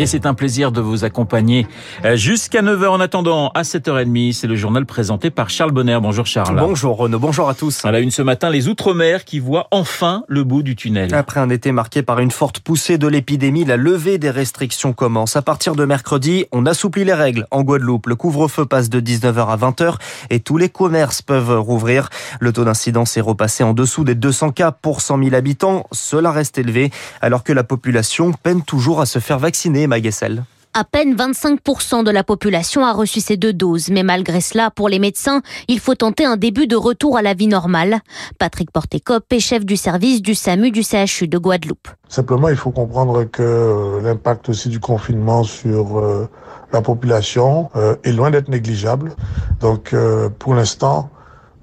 [0.00, 1.66] Et c'est un plaisir de vous accompagner
[2.06, 2.86] euh, jusqu'à 9h.
[2.86, 5.98] En attendant, à 7h30, c'est le journal présenté par Charles Bonner.
[6.00, 6.58] Bonjour Charles.
[6.58, 7.84] Bonjour Renaud, bonjour à tous.
[7.84, 11.14] À la une ce matin, les Outre-mer qui voient enfin le bout du tunnel.
[11.14, 15.36] Après un été marqué par une forte poussée de l'épidémie, la levée des restrictions commence.
[15.36, 17.46] À partir de mercredi, on assouplit les règles.
[17.50, 19.96] En Guadeloupe, le couvre-feu passe de 19h à 20h
[20.30, 22.08] et tous les commerces peuvent rouvrir.
[22.40, 25.84] Le taux d'incidence est repassé en dessous des 200 cas pour 100 000 habitants.
[25.92, 30.44] Cela reste élevé alors que la population peine toujours à se faire vacciner, Maguessel.
[30.72, 34.88] À peine 25% de la population a reçu ces deux doses, mais malgré cela, pour
[34.88, 37.98] les médecins, il faut tenter un début de retour à la vie normale.
[38.38, 41.88] Patrick Portécop est chef du service du SAMU du CHU de Guadeloupe.
[42.08, 46.28] Simplement, il faut comprendre que euh, l'impact aussi du confinement sur euh,
[46.72, 49.16] la population euh, est loin d'être négligeable.
[49.58, 49.92] Donc,
[50.38, 51.10] pour l'instant,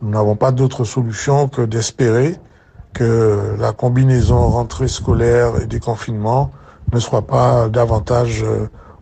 [0.02, 2.36] nous n'avons pas d'autre solution que d'espérer
[2.94, 6.52] que la combinaison rentrée scolaire et déconfinement
[6.94, 8.44] ne soit pas davantage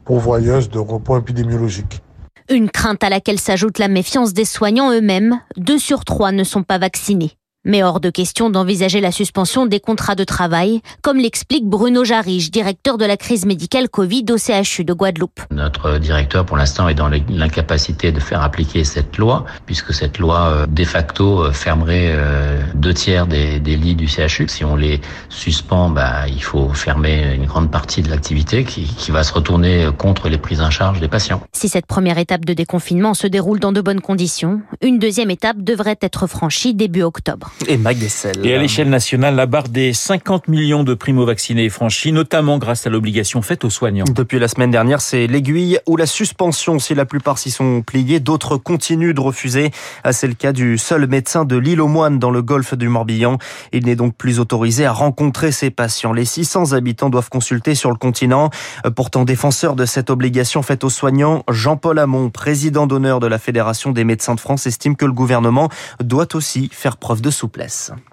[0.06, 2.02] pourvoyeuse de repos épidémiologiques.
[2.50, 5.40] Une crainte à laquelle s'ajoute la méfiance des soignants eux-mêmes.
[5.58, 7.32] Deux sur trois ne sont pas vaccinés.
[7.68, 12.52] Mais hors de question d'envisager la suspension des contrats de travail, comme l'explique Bruno Jarige,
[12.52, 15.40] directeur de la crise médicale Covid au CHU de Guadeloupe.
[15.50, 20.42] Notre directeur, pour l'instant, est dans l'incapacité de faire appliquer cette loi, puisque cette loi,
[20.42, 24.48] euh, de facto, euh, fermerait euh, deux tiers des, des lits du CHU.
[24.48, 29.10] Si on les suspend, bah, il faut fermer une grande partie de l'activité qui, qui
[29.10, 31.42] va se retourner contre les prises en charge des patients.
[31.52, 35.58] Si cette première étape de déconfinement se déroule dans de bonnes conditions, une deuxième étape
[35.64, 37.55] devrait être franchie début octobre.
[37.68, 38.46] Et Maguessel.
[38.46, 42.86] Et à l'échelle nationale, la barre des 50 millions de primo-vaccinés est franchie, notamment grâce
[42.86, 44.06] à l'obligation faite aux soignants.
[44.14, 46.80] Depuis la semaine dernière, c'est l'aiguille ou la suspension.
[46.80, 49.72] Si la plupart s'y sont pliés, d'autres continuent de refuser.
[50.04, 52.90] Ah, c'est le cas du seul médecin de l'île aux Moines dans le golfe du
[52.90, 53.38] Morbihan.
[53.72, 56.14] Il n'est donc plus autorisé à rencontrer ses patients.
[56.14, 58.50] Les 600 habitants doivent consulter sur le continent.
[58.96, 63.92] Pourtant, défenseur de cette obligation faite aux soignants, Jean-Paul Hamon, président d'honneur de la Fédération
[63.92, 65.70] des médecins de France, estime que le gouvernement
[66.04, 67.32] doit aussi faire preuve de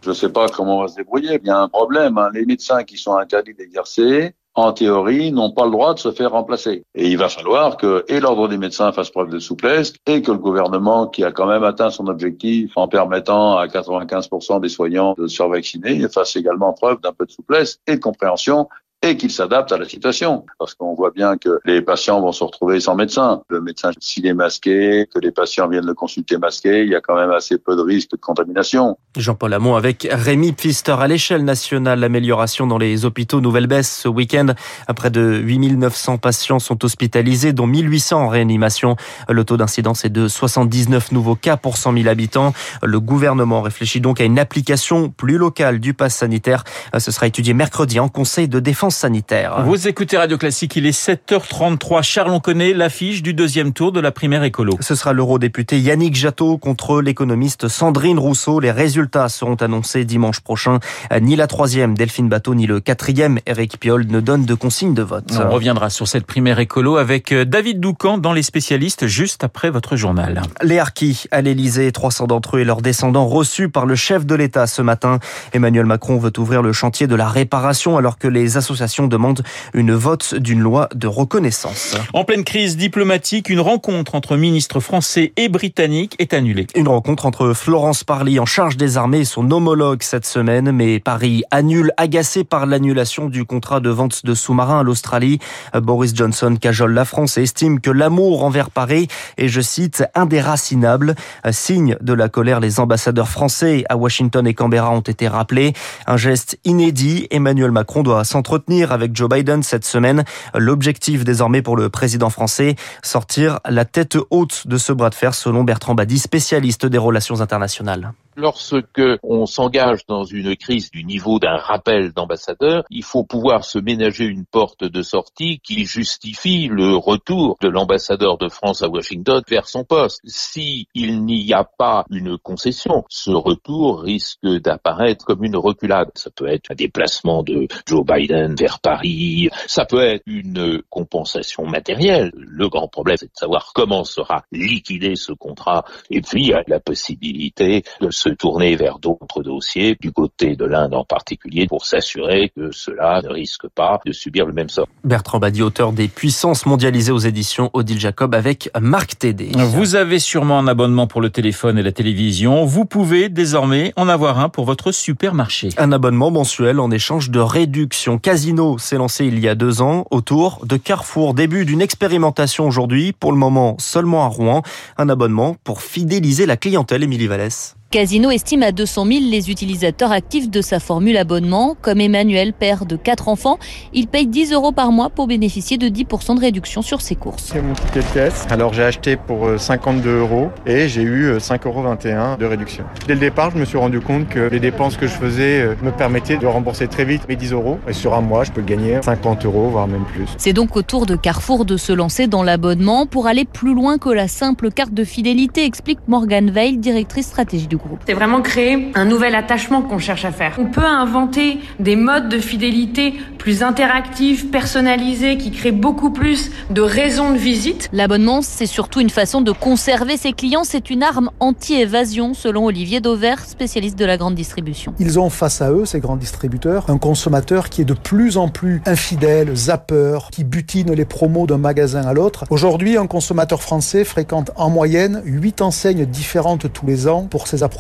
[0.02, 1.38] Je ne sais pas comment on va se débrouiller.
[1.42, 2.18] Il y a un problème.
[2.18, 2.30] Hein.
[2.32, 6.32] Les médecins qui sont interdits d'exercer, en théorie, n'ont pas le droit de se faire
[6.32, 6.84] remplacer.
[6.94, 10.30] Et il va falloir que et l'ordre des médecins fasse preuve de souplesse et que
[10.30, 15.14] le gouvernement, qui a quand même atteint son objectif en permettant à 95% des soignants
[15.16, 18.68] de se faire vacciner, fasse également preuve d'un peu de souplesse et de compréhension
[19.02, 20.46] et qu'il s'adapte à la situation.
[20.58, 23.42] Parce qu'on voit bien que les patients vont se retrouver sans médecin.
[23.48, 27.00] Le médecin, s'il est masqué, que les patients viennent le consulter masqué, il y a
[27.00, 28.96] quand même assez peu de risques de contamination.
[29.16, 32.00] Jean-Paul Hamon avec Rémi Pfister à l'échelle nationale.
[32.00, 34.46] L'amélioration dans les hôpitaux Nouvelle Baisse ce week-end.
[34.94, 38.96] Près de 8900 patients sont hospitalisés, dont 1800 en réanimation.
[39.28, 42.52] Le taux d'incidence est de 79 nouveaux cas pour 100 000 habitants.
[42.82, 46.62] Le gouvernement réfléchit donc à une application plus locale du pass sanitaire.
[46.96, 49.62] Ce sera étudié mercredi en Conseil de défense sanitaire.
[49.64, 52.02] Vous écoutez Radio Classique, il est 7h33.
[52.02, 54.76] Charles, on connaît l'affiche du deuxième tour de la primaire écolo.
[54.80, 58.60] Ce sera l'eurodéputé Yannick Jadot contre l'économiste Sandrine Rousseau.
[58.60, 60.78] Les résultats seront annoncés dimanche prochain.
[61.20, 65.02] Ni la troisième, Delphine Bateau, ni le quatrième, Eric Piolle, ne donnent de consigne de
[65.02, 65.32] vote.
[65.38, 69.70] On reviendra sur cette primaire écolo avec euh, David Doucan dans Les spécialistes juste après
[69.70, 70.42] votre journal.
[70.62, 74.34] Les harkis à l'Elysée, 300 d'entre eux et leurs descendants reçus par le chef de
[74.34, 75.18] l'État ce matin.
[75.52, 79.42] Emmanuel Macron veut ouvrir le chantier de la réparation alors que les associations demande
[79.74, 81.96] une vote d'une loi de reconnaissance.
[82.12, 86.66] En pleine crise diplomatique, une rencontre entre ministres français et britanniques est annulée.
[86.74, 91.00] Une rencontre entre Florence Parly en charge des armées et son homologue cette semaine, mais
[91.00, 95.38] Paris annule, agacé par l'annulation du contrat de vente de sous-marins à l'Australie.
[95.74, 101.14] Boris Johnson cajole la France et estime que l'amour envers Paris est, je cite, indéracinable.
[101.50, 105.72] Signe de la colère, les ambassadeurs français à Washington et Canberra ont été rappelés.
[106.06, 107.26] Un geste inédit.
[107.30, 110.24] Emmanuel Macron doit s'entretenir avec Joe Biden cette semaine.
[110.54, 115.34] L'objectif désormais pour le président français, sortir la tête haute de ce bras de fer
[115.34, 118.12] selon Bertrand Badi, spécialiste des relations internationales.
[118.36, 123.78] Lorsque on s'engage dans une crise du niveau d'un rappel d'ambassadeur, il faut pouvoir se
[123.78, 129.42] ménager une porte de sortie qui justifie le retour de l'ambassadeur de France à Washington
[129.48, 130.20] vers son poste.
[130.24, 136.10] Si il n'y a pas une concession, ce retour risque d'apparaître comme une reculade.
[136.14, 141.66] Ça peut être un déplacement de Joe Biden vers Paris, ça peut être une compensation
[141.66, 142.32] matérielle.
[142.34, 147.84] Le grand problème, c'est de savoir comment sera liquidé ce contrat et puis la possibilité
[148.00, 152.70] de se tourner vers d'autres dossiers, du côté de l'Inde en particulier, pour s'assurer que
[152.70, 154.86] cela ne risque pas de subir le même sort.
[155.02, 159.50] Bertrand Badi, auteur des Puissances mondialisées aux éditions Odile Jacob avec Marc Tédé.
[159.54, 162.64] Vous avez sûrement un abonnement pour le téléphone et la télévision.
[162.64, 165.70] Vous pouvez désormais en avoir un pour votre supermarché.
[165.76, 168.18] Un abonnement mensuel en échange de réduction.
[168.18, 171.34] Casino s'est lancé il y a deux ans autour de Carrefour.
[171.34, 174.62] Début d'une expérimentation aujourd'hui, pour le moment seulement à Rouen.
[174.96, 177.74] Un abonnement pour fidéliser la clientèle, Émilie Vallès.
[177.92, 181.76] Casino estime à 200 000 les utilisateurs actifs de sa formule abonnement.
[181.82, 183.58] Comme Emmanuel, père de quatre enfants,
[183.92, 187.50] il paye 10 euros par mois pour bénéficier de 10% de réduction sur ses courses.
[187.52, 188.46] C'est mon ticket de caisse.
[188.48, 192.84] Alors j'ai acheté pour 52 euh, euros et j'ai eu 5,21 euros de réduction.
[193.06, 195.74] Dès le départ, je me suis rendu compte que les dépenses que je faisais euh,
[195.82, 197.78] me permettaient de rembourser très vite mes 10 euros.
[197.86, 200.24] Et sur un mois, je peux gagner 50 euros, voire même plus.
[200.38, 203.98] C'est donc au tour de Carrefour de se lancer dans l'abonnement pour aller plus loin
[203.98, 208.90] que la simple carte de fidélité, explique Morgane Veil, directrice stratégie du c'est vraiment créer
[208.94, 210.56] un nouvel attachement qu'on cherche à faire.
[210.58, 216.80] On peut inventer des modes de fidélité plus interactifs, personnalisés, qui créent beaucoup plus de
[216.80, 217.88] raisons de visite.
[217.92, 220.64] L'abonnement, c'est surtout une façon de conserver ses clients.
[220.64, 224.94] C'est une arme anti-évasion, selon Olivier Dauvert, spécialiste de la grande distribution.
[225.00, 228.48] Ils ont face à eux, ces grands distributeurs, un consommateur qui est de plus en
[228.48, 232.44] plus infidèle, zappeur, qui butine les promos d'un magasin à l'autre.
[232.50, 237.62] Aujourd'hui, un consommateur français fréquente en moyenne 8 enseignes différentes tous les ans pour ses
[237.62, 237.71] approvisionnements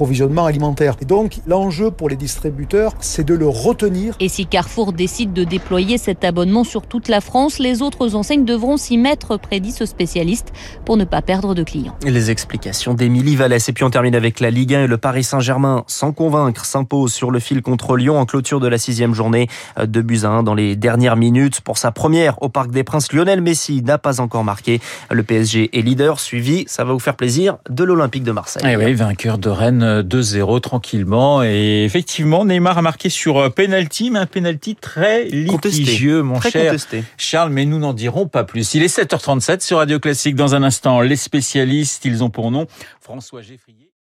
[0.46, 0.96] alimentaires.
[1.00, 4.14] Et donc, l'enjeu pour les distributeurs, c'est de le retenir.
[4.20, 8.44] Et si Carrefour décide de déployer cet abonnement sur toute la France, les autres enseignes
[8.44, 10.52] devront s'y mettre, prédit ce spécialiste,
[10.84, 11.96] pour ne pas perdre de clients.
[12.04, 13.68] Les explications d'Émilie Vallès.
[13.68, 17.12] Et puis on termine avec la Ligue 1 et le Paris Saint-Germain, sans convaincre, s'impose
[17.12, 19.48] sur le fil contre Lyon en clôture de la sixième journée.
[19.82, 21.60] De buts à 1 dans les dernières minutes.
[21.60, 24.80] Pour sa première au Parc des Princes, Lionel Messi n'a pas encore marqué.
[25.10, 28.62] Le PSG est leader, suivi, ça va vous faire plaisir, de l'Olympique de Marseille.
[28.66, 31.42] Eh oui, vainqueur de Rennes 2-0 tranquillement.
[31.42, 36.74] Et effectivement, Neymar a marqué sur penalty, mais un penalty très litigieux, mon cher
[37.16, 38.74] Charles, mais nous n'en dirons pas plus.
[38.74, 40.36] Il est 7h37 sur Radio Classique.
[40.36, 42.66] Dans un instant, les spécialistes, ils ont pour nom
[43.00, 43.81] François Geffrier.